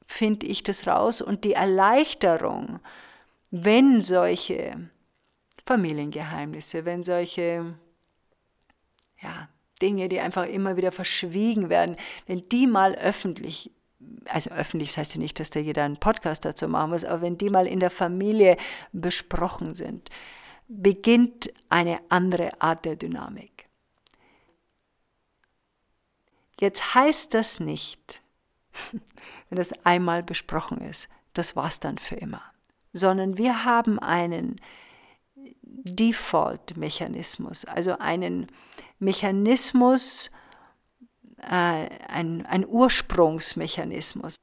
finde 0.05 0.45
ich 0.45 0.63
das 0.63 0.87
raus 0.87 1.21
und 1.21 1.45
die 1.45 1.53
Erleichterung, 1.53 2.81
wenn 3.49 4.01
solche 4.01 4.89
Familiengeheimnisse, 5.65 6.83
wenn 6.83 7.05
solche 7.05 7.75
ja, 9.21 9.47
Dinge, 9.81 10.09
die 10.09 10.19
einfach 10.19 10.47
immer 10.47 10.75
wieder 10.75 10.91
verschwiegen 10.91 11.69
werden, 11.69 11.95
wenn 12.27 12.49
die 12.49 12.67
mal 12.67 12.93
öffentlich, 12.93 13.71
also 14.25 14.51
öffentlich 14.51 14.89
das 14.89 14.97
heißt 14.97 15.15
ja 15.15 15.19
nicht, 15.19 15.39
dass 15.39 15.49
da 15.49 15.59
jeder 15.59 15.83
einen 15.83 15.97
Podcast 15.97 16.45
dazu 16.45 16.67
machen 16.67 16.91
muss, 16.91 17.03
aber 17.03 17.21
wenn 17.21 17.37
die 17.37 17.49
mal 17.49 17.67
in 17.67 17.79
der 17.79 17.89
Familie 17.89 18.57
besprochen 18.91 19.73
sind, 19.73 20.09
beginnt 20.67 21.51
eine 21.69 21.99
andere 22.09 22.61
Art 22.61 22.85
der 22.85 22.95
Dynamik. 22.95 23.67
Jetzt 26.59 26.93
heißt 26.93 27.33
das 27.33 27.59
nicht, 27.59 28.21
wenn 29.49 29.57
das 29.57 29.73
einmal 29.85 30.23
besprochen 30.23 30.81
ist, 30.81 31.09
das 31.33 31.55
war's 31.55 31.79
dann 31.79 31.97
für 31.97 32.15
immer, 32.15 32.41
sondern 32.93 33.37
wir 33.37 33.65
haben 33.65 33.99
einen 33.99 34.59
Default-Mechanismus, 35.63 37.65
also 37.65 37.97
einen 37.99 38.47
Mechanismus, 38.99 40.31
ein, 41.41 42.45
ein 42.45 42.67
Ursprungsmechanismus. 42.67 44.35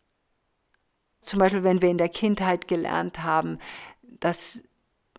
Zum 1.21 1.39
Beispiel, 1.39 1.65
wenn 1.65 1.83
wir 1.83 1.91
in 1.91 1.99
der 1.99 2.09
Kindheit 2.09 2.69
gelernt 2.69 3.23
haben, 3.23 3.59
dass 4.03 4.63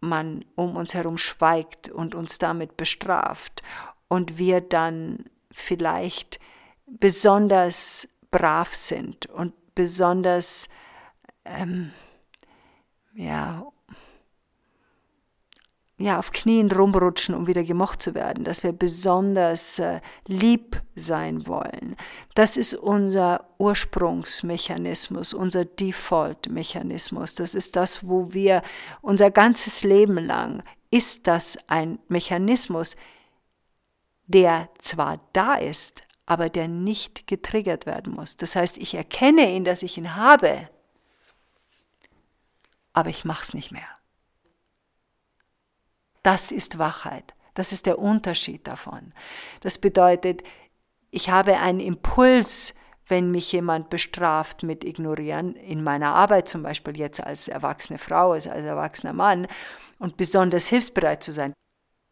man 0.02 0.46
um 0.56 0.76
uns 0.76 0.94
herum 0.94 1.18
schweigt 1.18 1.90
und 1.90 2.16
uns 2.16 2.38
damit 2.38 2.78
bestraft 2.78 3.64
und 4.08 4.38
wir 4.38 4.62
dann 4.62 5.26
vielleicht 5.52 6.40
besonders 6.86 8.08
brav 8.32 8.74
sind 8.74 9.26
und 9.26 9.54
besonders 9.76 10.70
ähm, 11.46 11.92
ja, 13.14 13.66
ja, 16.00 16.20
auf 16.20 16.32
Knien 16.32 16.72
rumrutschen, 16.72 17.34
um 17.34 17.48
wieder 17.48 17.64
gemocht 17.64 18.04
zu 18.04 18.14
werden, 18.14 18.44
dass 18.44 18.62
wir 18.62 18.72
besonders 18.72 19.80
äh, 19.80 20.00
lieb 20.28 20.82
sein 20.96 21.48
wollen. 21.48 21.96
Das 22.36 22.56
ist 22.56 22.76
unser 22.76 23.48
Ursprungsmechanismus, 23.58 25.34
unser 25.34 25.66
Default-Mechanismus. 25.66 27.34
Das 27.34 27.56
ist 27.56 27.76
das, 27.76 28.08
wo 28.08 28.32
wir 28.32 28.62
unser 29.02 29.32
ganzes 29.32 29.84
Leben 29.84 30.18
lang, 30.20 30.62
ist 30.92 31.26
das 31.26 31.58
ein 31.68 31.98
Mechanismus, 32.08 32.96
der 34.28 34.70
zwar 34.78 35.20
da 35.34 35.56
ist, 35.56 36.04
aber 36.28 36.50
der 36.50 36.68
nicht 36.68 37.26
getriggert 37.26 37.88
werden 37.88 38.14
muss. 38.14 38.38
Das 38.38 38.56
heißt, 38.56 38.78
ich 38.78 38.94
erkenne 38.94 39.52
ihn, 39.52 39.64
dass 39.64 39.82
ich 39.82 39.98
ihn 39.98 40.16
habe, 40.16 40.70
aber 42.94 43.10
ich 43.10 43.26
mache 43.26 43.42
es 43.42 43.54
nicht 43.56 43.72
mehr. 43.72 43.97
Das 46.28 46.52
ist 46.52 46.78
Wachheit. 46.78 47.36
Das 47.54 47.72
ist 47.72 47.86
der 47.86 48.00
Unterschied 48.00 48.68
davon. 48.68 49.14
Das 49.62 49.78
bedeutet, 49.78 50.44
ich 51.10 51.30
habe 51.30 51.58
einen 51.58 51.80
Impuls, 51.80 52.76
wenn 53.08 53.32
mich 53.32 53.50
jemand 53.54 53.90
bestraft 53.90 54.62
mit 54.62 54.84
Ignorieren, 54.84 55.56
in 55.56 55.82
meiner 55.86 56.14
Arbeit 56.16 56.50
zum 56.50 56.64
Beispiel 56.64 56.98
jetzt 56.98 57.24
als 57.24 57.48
erwachsene 57.48 57.98
Frau, 57.98 58.34
als, 58.34 58.46
als 58.46 58.66
erwachsener 58.66 59.14
Mann 59.14 59.48
und 60.00 60.18
besonders 60.18 60.68
hilfsbereit 60.68 61.24
zu 61.24 61.32
sein. 61.32 61.54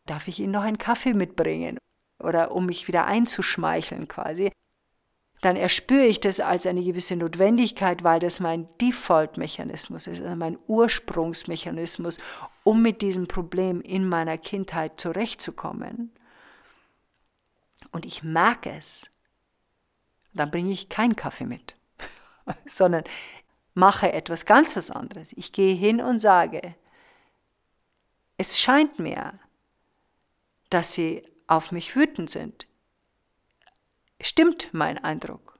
Darf 0.05 0.29
ich 0.29 0.39
Ihnen 0.39 0.53
noch 0.53 0.63
einen 0.63 0.77
Kaffee 0.77 1.13
mitbringen? 1.13 1.77
Oder 2.24 2.53
um 2.53 2.67
mich 2.67 2.88
wieder 2.88 3.03
einzuschmeicheln 3.07 4.07
quasi 4.07 4.50
dann 5.41 5.57
erspüre 5.57 6.05
ich 6.05 6.19
das 6.19 6.39
als 6.39 6.65
eine 6.65 6.81
gewisse 6.81 7.15
Notwendigkeit, 7.15 8.03
weil 8.03 8.19
das 8.19 8.39
mein 8.39 8.67
Default-Mechanismus 8.81 10.07
ist, 10.07 10.24
also 10.24 10.36
mein 10.36 10.57
Ursprungsmechanismus, 10.65 12.17
um 12.65 12.81
mit 12.81 13.01
diesem 13.01 13.27
Problem 13.27 13.79
in 13.79 14.10
meiner 14.10 14.38
Kindheit 14.38 15.00
zurechtzukommen. 15.00 16.12
Und 17.93 18.05
ich 18.05 18.24
merke 18.24 18.72
es, 18.72 19.10
dann 20.34 20.51
bringe 20.51 20.74
ich 20.74 20.89
keinen 20.89 21.15
Kaffee 21.15 21.45
mit, 21.45 21.75
sondern 22.65 23.05
mache 23.74 24.12
etwas 24.12 24.45
ganz 24.45 24.75
was 24.75 24.91
anderes. 24.91 25.31
Ich 25.38 25.53
gehe 25.53 25.75
hin 25.75 26.01
und 26.01 26.19
sage, 26.19 26.75
es 28.38 28.60
scheint 28.60 29.00
mir, 29.00 29.39
dass 30.69 30.91
sie 30.93 31.25
auf 31.48 31.72
mich 31.72 31.95
wütend 31.95 32.29
sind 32.29 32.67
stimmt 34.22 34.69
mein 34.74 34.98
Eindruck. 34.98 35.60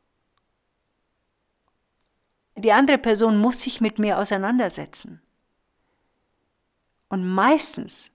Die 2.58 2.72
andere 2.72 2.98
Person 2.98 3.38
muss 3.38 3.62
sich 3.62 3.82
mit 3.82 4.00
mir 4.00 4.18
auseinandersetzen. 4.18 5.22
Und 7.10 7.28
meistens 7.28 8.12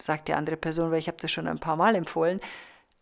sagt 0.00 0.28
die 0.28 0.34
andere 0.34 0.56
Person, 0.56 0.90
weil 0.90 0.98
ich 0.98 1.08
habe 1.08 1.18
das 1.20 1.30
schon 1.32 1.48
ein 1.48 1.58
paar 1.58 1.76
Mal 1.76 1.94
empfohlen, 1.94 2.40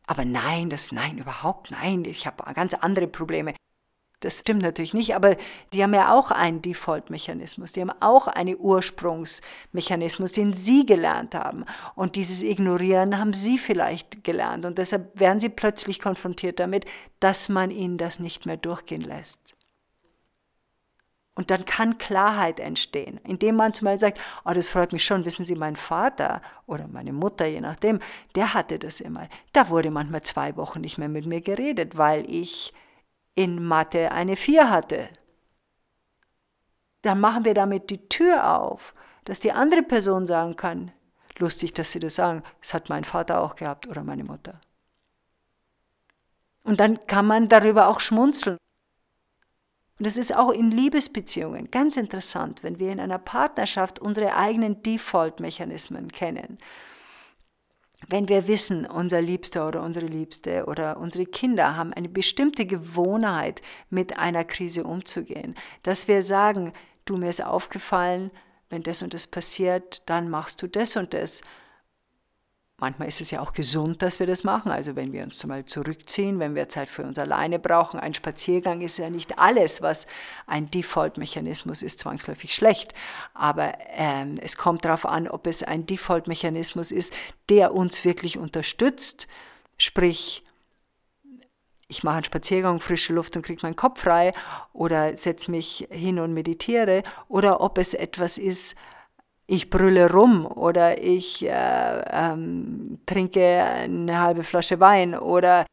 aber 0.07 0.25
nein, 0.25 0.71
das 0.71 0.93
nein, 0.93 1.19
überhaupt 1.19 1.71
nein, 1.71 2.05
ich 2.05 2.27
habe 2.27 2.53
ganz 2.55 2.75
andere 2.75 3.09
Probleme. 3.09 3.55
Das 4.21 4.41
stimmt 4.41 4.63
natürlich 4.63 4.95
nicht, 4.95 5.15
aber 5.15 5.37
die 5.73 5.83
haben 5.83 5.93
ja 5.93 6.15
auch 6.15 6.31
einen 6.31 6.63
Default-Mechanismus, 6.63 7.73
die 7.73 7.83
haben 7.83 7.93
auch 8.01 8.29
einen 8.29 8.57
Ursprungsmechanismus, 8.59 10.33
den 10.33 10.55
sie 10.55 10.87
gelernt 10.87 11.35
haben. 11.35 11.67
Und 11.95 12.17
dieses 12.17 12.43
Ignorieren 12.43 13.19
haben 13.19 13.35
sie 13.35 13.59
vielleicht 13.59 14.25
gelernt. 14.25 14.65
Und 14.65 14.79
deshalb 14.79 15.21
werden 15.21 15.41
sie 15.41 15.51
plötzlich 15.51 16.01
konfrontiert 16.01 16.61
damit, 16.61 16.87
dass 17.21 17.51
man 17.51 17.71
ihnen 17.71 17.99
das 17.99 18.19
nicht 18.19 18.47
mehr 18.47 18.57
durchgehen 18.57 19.03
lässt. 19.03 19.56
Und 21.37 21.51
dann 21.51 21.67
kann 21.67 21.99
Klarheit 21.99 22.61
entstehen, 22.61 23.21
indem 23.23 23.57
man 23.57 23.75
zum 23.75 23.85
Beispiel 23.85 24.01
sagt, 24.01 24.21
oh, 24.47 24.53
das 24.53 24.71
freut 24.71 24.93
mich 24.95 25.05
schon, 25.05 25.27
wissen 25.27 25.45
Sie, 25.45 25.55
mein 25.55 25.77
Vater 25.77 26.41
oder 26.67 26.89
meine 26.89 27.13
Mutter, 27.13 27.47
je 27.47 27.61
nachdem, 27.61 28.01
der 28.35 28.55
hatte 28.55 28.79
das 28.79 29.03
immer. 29.03 29.29
Da 29.53 29.69
wurde 29.69 29.91
manchmal 29.91 30.23
zwei 30.23 30.57
Wochen 30.57 30.81
nicht 30.81 30.97
mehr 30.97 31.11
mit 31.11 31.27
mir 31.27 31.43
geredet, 31.43 31.99
weil 31.99 32.29
ich 32.29 32.73
in 33.35 33.63
Mathe 33.63 34.13
eine 34.13 34.35
4 34.35 34.71
hatte. 34.71 35.11
Dann 37.03 37.21
machen 37.21 37.45
wir 37.45 37.53
damit 37.53 37.91
die 37.91 38.09
Tür 38.09 38.59
auf, 38.59 38.95
dass 39.27 39.39
die 39.39 39.53
andere 39.53 39.83
Person 39.83 40.27
sagen 40.27 40.57
kann, 40.57 40.91
lustig, 41.39 41.75
dass 41.75 41.93
sie 41.93 42.01
das 42.01 42.15
sagen, 42.15 42.43
das 42.63 42.73
hat 42.73 42.89
mein 42.89 43.05
Vater 43.05 43.43
auch 43.43 43.57
gehabt 43.57 43.87
oder 43.87 44.03
meine 44.03 44.25
Mutter. 44.25 44.59
Und 46.65 46.81
dann 46.81 47.07
kann 47.07 47.27
man 47.27 47.51
darüber 47.51 47.89
auch 47.89 48.01
schmunzeln. 48.01 48.57
Und 49.99 50.07
das 50.07 50.19
ist 50.19 50.35
auch 50.35 50.51
in 50.51 50.71
Liebesbeziehungen 50.71 51.71
ganz 51.71 51.97
interessant, 51.97 52.63
wenn 52.63 52.79
wir 52.79 52.93
in 52.93 53.01
einer 53.01 53.19
Partnerschaft 53.19 53.99
unsere 53.99 54.37
eigenen 54.37 54.83
Default-Mechanismen 54.83 56.13
kennen. 56.13 56.59
wenn 58.09 58.29
wir 58.29 58.47
wissen, 58.47 58.87
unser 58.87 59.21
Liebster 59.23 59.67
oder 59.67 59.83
unsere 59.83 60.07
Liebste 60.07 60.67
oder 60.67 60.99
unsere 60.99 61.25
Kinder 61.25 61.77
haben 61.77 61.93
eine 61.93 62.09
bestimmte 62.09 62.67
Gewohnheit, 62.67 63.63
mit 63.91 64.19
einer 64.19 64.45
Krise 64.45 64.85
umzugehen, 64.85 65.55
dass 65.83 66.07
wir 66.07 66.23
sagen, 66.23 66.73
du 67.05 67.17
mir 67.17 67.31
ist 67.31 67.43
aufgefallen, 67.43 68.31
wenn 68.69 68.83
das 68.83 69.03
und 69.03 69.15
das 69.15 69.27
passiert, 69.27 70.03
dann 70.07 70.29
machst 70.29 70.61
du 70.63 70.67
das 70.67 70.97
und 70.97 71.15
das. 71.15 71.41
Manchmal 72.79 73.09
ist 73.09 73.23
es 73.23 73.31
ja 73.31 73.41
auch 73.41 73.55
gesund, 73.55 74.03
dass 74.03 74.21
wir 74.21 74.27
das 74.27 74.45
machen. 74.45 74.71
Also 74.71 74.97
wenn 74.97 75.11
wir 75.11 75.23
uns 75.23 75.39
Beispiel 75.39 75.65
zurückziehen, 75.65 76.39
wenn 76.39 76.55
wir 76.55 76.69
Zeit 76.69 76.91
für 76.91 77.05
uns 77.05 77.19
alleine 77.19 77.59
brauchen. 77.59 77.99
Ein 77.99 78.13
Spaziergang 78.13 78.83
ist 78.83 78.99
ja 78.99 79.09
nicht 79.09 79.39
alles, 79.39 79.81
was 79.81 80.07
ein 80.47 80.67
Default-Mechanismus 80.71 81.83
ist, 81.83 82.01
zwangsläufig 82.01 82.55
schlecht. 82.55 82.93
Aber 83.33 83.73
ähm, 83.95 84.39
es 84.43 84.59
kommt 84.59 84.85
darauf 84.85 85.07
an, 85.07 85.27
ob 85.27 85.47
es 85.47 85.63
ein 85.63 85.87
Default-Mechanismus 85.87 86.93
ist, 86.93 87.17
der 87.49 87.73
uns 87.73 88.05
wirklich 88.05 88.37
unterstützt. 88.37 89.27
Sprich, 89.79 90.45
ich 91.89 92.05
mache 92.05 92.17
einen 92.17 92.25
Spaziergang, 92.25 92.81
frische 92.81 93.15
Luft 93.15 93.37
und 93.37 93.43
kriege 93.43 93.61
meinen 93.63 93.77
Kopf 93.77 94.03
frei 94.03 94.35
oder 94.75 95.17
setze 95.17 95.51
mich 95.51 95.89
hin 95.91 96.19
und 96.19 96.35
meditiere. 96.35 97.05
Oder 97.29 97.63
ob 97.63 97.79
es 97.79 97.95
etwas 97.95 98.37
ist, 98.37 98.77
ich 99.47 99.71
brülle 99.71 100.11
rum 100.11 100.45
oder 100.47 101.03
ich 101.03 101.45
äh, 101.45 102.03
ähm, 102.11 102.99
trinke 103.07 103.63
eine 103.63 104.21
halbe 104.21 104.43
Flasche 104.43 104.81
Wein 104.81 105.15
oder, 105.15 105.67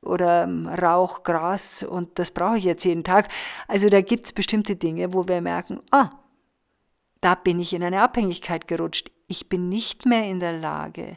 oder 0.00 0.44
ähm, 0.44 0.68
rauch 0.68 1.22
Gras 1.24 1.82
und 1.82 2.18
das 2.18 2.30
brauche 2.30 2.58
ich 2.58 2.64
jetzt 2.64 2.84
jeden 2.84 3.04
Tag. 3.04 3.28
Also 3.66 3.88
da 3.88 4.00
gibt 4.00 4.26
es 4.26 4.32
bestimmte 4.32 4.76
Dinge, 4.76 5.12
wo 5.12 5.26
wir 5.26 5.40
merken, 5.40 5.80
ah, 5.90 6.10
da 7.20 7.34
bin 7.34 7.58
ich 7.58 7.72
in 7.72 7.82
eine 7.82 8.00
Abhängigkeit 8.00 8.68
gerutscht. 8.68 9.10
Ich 9.26 9.48
bin 9.48 9.68
nicht 9.68 10.06
mehr 10.06 10.24
in 10.24 10.40
der 10.40 10.52
Lage, 10.52 11.16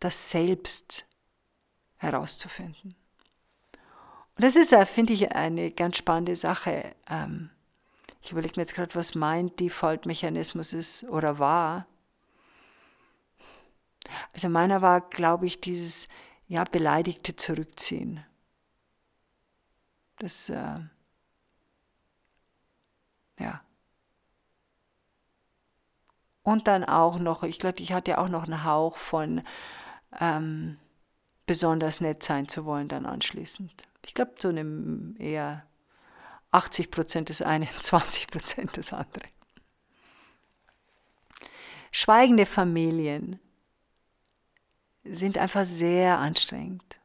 das 0.00 0.30
selbst 0.30 1.04
herauszufinden. 1.96 2.94
Und 4.36 4.44
das 4.44 4.54
ist, 4.54 4.72
finde 4.86 5.14
ich, 5.14 5.32
eine 5.32 5.72
ganz 5.72 5.96
spannende 5.96 6.36
Sache. 6.36 6.94
Ähm, 7.10 7.50
ich 8.28 8.32
überlege 8.32 8.56
mir 8.56 8.62
jetzt 8.62 8.74
gerade, 8.74 8.94
was 8.94 9.14
mein 9.14 9.56
Default-Mechanismus 9.56 10.74
ist 10.74 11.04
oder 11.04 11.38
war. 11.38 11.86
Also 14.34 14.50
meiner 14.50 14.82
war, 14.82 15.00
glaube 15.00 15.46
ich, 15.46 15.62
dieses 15.62 16.08
ja, 16.46 16.64
beleidigte 16.64 17.36
Zurückziehen. 17.36 18.22
Das, 20.18 20.50
äh, 20.50 20.80
ja. 23.38 23.62
Und 26.42 26.66
dann 26.66 26.84
auch 26.84 27.18
noch, 27.18 27.44
ich 27.44 27.58
glaube, 27.58 27.80
ich 27.80 27.94
hatte 27.94 28.18
auch 28.18 28.28
noch 28.28 28.44
einen 28.44 28.62
Hauch 28.64 28.98
von 28.98 29.40
ähm, 30.20 30.76
besonders 31.46 32.02
nett 32.02 32.22
sein 32.22 32.46
zu 32.46 32.66
wollen 32.66 32.88
dann 32.88 33.06
anschließend. 33.06 33.88
Ich 34.04 34.12
glaube, 34.12 34.34
so 34.38 34.48
eine 34.48 35.14
eher 35.18 35.67
80 36.50 36.90
Prozent 36.90 37.30
das 37.30 37.42
eine, 37.42 37.68
20 37.80 38.28
Prozent 38.28 38.76
das 38.76 38.92
andere. 38.92 39.24
Schweigende 41.90 42.46
Familien 42.46 43.40
sind 45.04 45.38
einfach 45.38 45.64
sehr 45.64 46.18
anstrengend. 46.18 46.98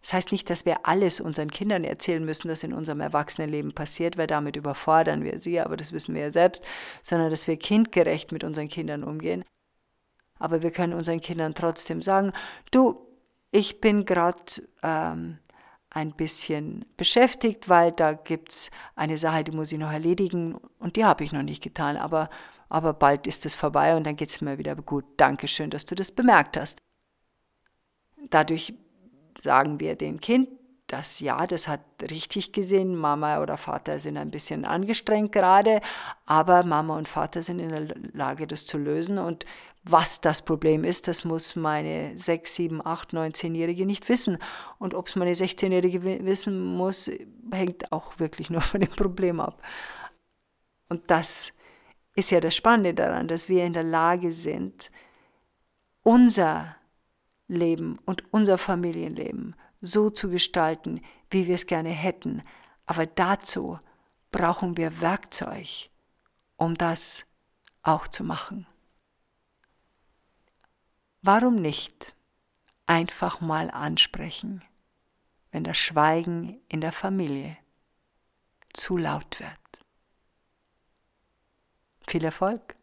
Das 0.00 0.12
heißt 0.14 0.32
nicht, 0.32 0.50
dass 0.50 0.66
wir 0.66 0.84
alles 0.84 1.20
unseren 1.20 1.50
Kindern 1.50 1.84
erzählen 1.84 2.24
müssen, 2.24 2.48
das 2.48 2.64
in 2.64 2.72
unserem 2.72 3.00
Erwachsenenleben 3.00 3.72
passiert, 3.72 4.16
weil 4.16 4.26
damit 4.26 4.56
überfordern 4.56 5.22
wir 5.22 5.38
sie, 5.38 5.60
aber 5.60 5.76
das 5.76 5.92
wissen 5.92 6.14
wir 6.14 6.22
ja 6.22 6.30
selbst, 6.30 6.64
sondern 7.02 7.30
dass 7.30 7.46
wir 7.46 7.56
kindgerecht 7.56 8.32
mit 8.32 8.42
unseren 8.42 8.68
Kindern 8.68 9.04
umgehen. 9.04 9.44
Aber 10.40 10.62
wir 10.62 10.72
können 10.72 10.94
unseren 10.94 11.20
Kindern 11.20 11.54
trotzdem 11.54 12.02
sagen, 12.02 12.32
du, 12.72 13.06
ich 13.52 13.80
bin 13.80 14.04
gerade 14.04 14.42
ähm, 14.82 15.38
ein 15.94 16.12
bisschen 16.12 16.84
beschäftigt, 16.96 17.68
weil 17.68 17.92
da 17.92 18.14
gibt 18.14 18.50
es 18.50 18.70
eine 18.96 19.18
Sache, 19.18 19.44
die 19.44 19.52
muss 19.52 19.72
ich 19.72 19.78
noch 19.78 19.92
erledigen 19.92 20.54
und 20.78 20.96
die 20.96 21.04
habe 21.04 21.22
ich 21.24 21.32
noch 21.32 21.42
nicht 21.42 21.62
getan, 21.62 21.96
aber, 21.96 22.30
aber 22.68 22.94
bald 22.94 23.26
ist 23.26 23.44
es 23.44 23.54
vorbei 23.54 23.94
und 23.94 24.06
dann 24.06 24.16
geht 24.16 24.30
es 24.30 24.40
mir 24.40 24.58
wieder 24.58 24.74
gut. 24.74 25.04
Dankeschön, 25.18 25.70
dass 25.70 25.84
du 25.84 25.94
das 25.94 26.10
bemerkt 26.10 26.56
hast. 26.56 26.80
Dadurch 28.30 28.74
sagen 29.42 29.80
wir 29.80 29.96
dem 29.96 30.20
Kind, 30.20 30.48
dass 30.86 31.20
ja, 31.20 31.46
das 31.46 31.68
hat 31.68 31.80
richtig 32.10 32.52
gesehen, 32.52 32.96
Mama 32.96 33.40
oder 33.40 33.56
Vater 33.56 33.98
sind 33.98 34.16
ein 34.16 34.30
bisschen 34.30 34.64
angestrengt 34.64 35.32
gerade, 35.32 35.80
aber 36.26 36.64
Mama 36.64 36.96
und 36.96 37.08
Vater 37.08 37.42
sind 37.42 37.58
in 37.58 37.70
der 37.70 37.94
Lage, 38.12 38.46
das 38.46 38.66
zu 38.66 38.78
lösen 38.78 39.18
und 39.18 39.44
was 39.84 40.20
das 40.20 40.42
Problem 40.42 40.84
ist, 40.84 41.08
das 41.08 41.24
muss 41.24 41.56
meine 41.56 42.16
6, 42.16 42.54
7, 42.54 42.86
8, 42.86 43.12
9, 43.12 43.32
10-Jährige 43.32 43.84
nicht 43.84 44.08
wissen. 44.08 44.38
Und 44.78 44.94
ob 44.94 45.08
es 45.08 45.16
meine 45.16 45.32
16-Jährige 45.32 46.04
wissen 46.24 46.62
muss, 46.62 47.10
hängt 47.50 47.90
auch 47.90 48.18
wirklich 48.18 48.48
nur 48.48 48.60
von 48.60 48.80
dem 48.80 48.90
Problem 48.90 49.40
ab. 49.40 49.60
Und 50.88 51.10
das 51.10 51.52
ist 52.14 52.30
ja 52.30 52.40
das 52.40 52.54
Spannende 52.54 52.94
daran, 52.94 53.26
dass 53.26 53.48
wir 53.48 53.64
in 53.64 53.72
der 53.72 53.82
Lage 53.82 54.32
sind, 54.32 54.90
unser 56.02 56.76
Leben 57.48 57.98
und 58.04 58.32
unser 58.32 58.58
Familienleben 58.58 59.56
so 59.80 60.10
zu 60.10 60.28
gestalten, 60.28 61.00
wie 61.30 61.48
wir 61.48 61.56
es 61.56 61.66
gerne 61.66 61.90
hätten. 61.90 62.42
Aber 62.86 63.06
dazu 63.06 63.80
brauchen 64.30 64.76
wir 64.76 65.00
Werkzeug, 65.00 65.90
um 66.56 66.76
das 66.76 67.24
auch 67.82 68.06
zu 68.06 68.22
machen. 68.22 68.66
Warum 71.24 71.54
nicht 71.54 72.16
einfach 72.86 73.40
mal 73.40 73.70
ansprechen, 73.70 74.64
wenn 75.52 75.62
das 75.62 75.78
Schweigen 75.78 76.60
in 76.68 76.80
der 76.80 76.90
Familie 76.90 77.56
zu 78.72 78.96
laut 78.96 79.38
wird? 79.38 79.86
Viel 82.08 82.24
Erfolg. 82.24 82.74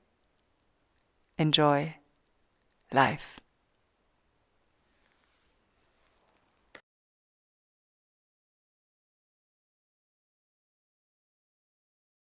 Enjoy 1.35 1.93
life. 2.91 3.41